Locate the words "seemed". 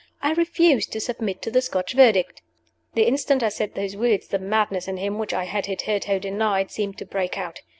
6.71-6.97